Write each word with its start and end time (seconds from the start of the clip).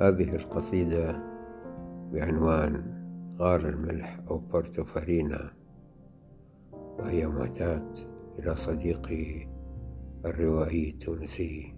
هذه 0.00 0.36
القصيدة 0.36 1.22
بعنوان 2.12 3.02
غار 3.38 3.68
الملح 3.68 4.20
أو 4.30 4.38
بورتو 4.38 4.84
فارينا 4.84 5.52
وهي 6.72 7.26
معتاد 7.26 7.98
إلى 8.38 8.56
صديقي 8.56 9.48
الروائي 10.24 10.90
التونسي 10.90 11.74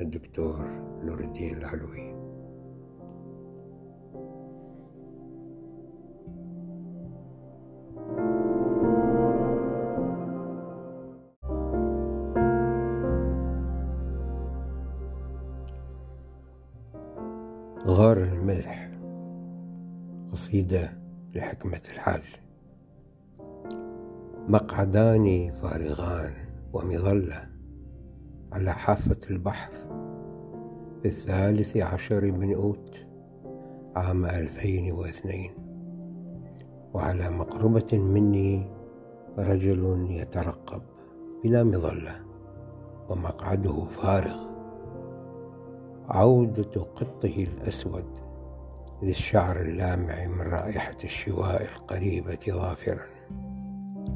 الدكتور 0.00 0.68
نور 1.04 1.20
الدين 1.20 1.56
العلوي. 1.56 2.27
غار 17.86 18.16
الملح 18.16 18.90
قصيدة 20.32 20.92
لحكمة 21.34 21.80
الحال. 21.92 22.22
مقعدان 24.48 25.52
فارغان 25.52 26.32
ومظلة 26.72 27.48
على 28.52 28.72
حافة 28.72 29.18
البحر 29.30 29.72
في 31.02 31.08
الثالث 31.08 31.76
عشر 31.76 32.32
من 32.32 32.54
أوت 32.54 33.06
عام 33.96 34.26
ألفين 34.26 34.92
واثنين. 34.92 35.50
وعلى 36.94 37.30
مقربة 37.30 37.98
مني 37.98 38.70
رجل 39.38 40.06
يترقب 40.10 40.82
بلا 41.44 41.64
مظلة 41.64 42.16
ومقعده 43.08 43.84
فارغ. 43.84 44.47
عودة 46.08 46.80
قطه 46.96 47.46
الأسود 47.54 48.04
ذي 49.04 49.10
الشعر 49.10 49.60
اللامع 49.60 50.26
من 50.26 50.40
رائحة 50.40 50.96
الشواء 51.04 51.62
القريبة 51.62 52.38
ظافرا. 52.48 53.06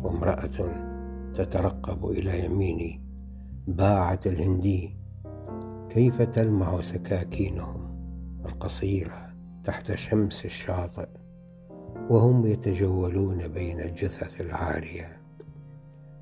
وامرأة 0.03 0.75
تترقب 1.35 2.11
إلى 2.11 2.45
يميني 2.45 3.01
باعة 3.67 4.21
الهندي 4.27 4.97
كيف 5.91 6.23
تلمع 6.23 6.83
سكاكينهم 6.83 7.81
القصيرة 8.47 9.35
تحت 9.65 9.95
شمس 9.95 10.45
الشاطئ؟ 10.45 11.09
وهم 12.11 12.47
يتجولون 12.47 13.49
بين 13.49 13.81
الجثث 13.81 14.41
العارية. 14.41 15.17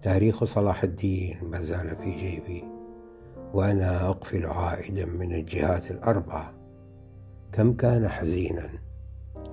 تاريخ 0.02 0.44
صلاح 0.44 0.82
الدين 0.82 1.36
ما 1.42 1.60
زال 1.60 1.96
في 1.96 2.10
جيبي. 2.10 2.79
وأنا 3.54 4.08
أقفل 4.08 4.46
عائدا 4.46 5.04
من 5.06 5.34
الجهات 5.34 5.90
الأربعة. 5.90 6.54
كم 7.52 7.72
كان 7.72 8.08
حزينا 8.08 8.68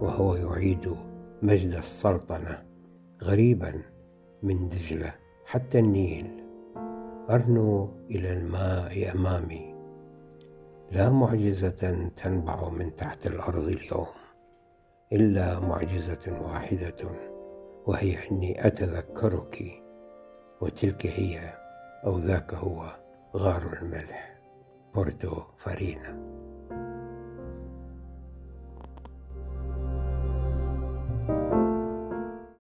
وهو 0.01 0.35
يعيد 0.35 0.95
مجد 1.41 1.73
السلطنة 1.73 2.63
غريبا 3.23 3.73
من 4.43 4.67
دجلة 4.67 5.13
حتى 5.45 5.79
النيل. 5.79 6.43
أرنو 7.29 7.89
إلى 8.11 8.33
الماء 8.33 9.11
أمامي. 9.15 9.75
لا 10.91 11.09
معجزة 11.09 12.09
تنبع 12.15 12.69
من 12.69 12.95
تحت 12.95 13.27
الأرض 13.27 13.67
اليوم 13.67 14.07
إلا 15.13 15.59
معجزة 15.59 16.41
واحدة 16.41 16.95
وهي 17.85 18.17
أني 18.31 18.67
أتذكرك 18.67 19.83
وتلك 20.61 21.05
هي 21.05 21.53
أو 22.05 22.19
ذاك 22.19 22.53
هو. 22.53 23.06
غار 23.37 23.77
الملح 23.81 24.39
بورتو 24.95 25.41
فارينا. 25.57 26.36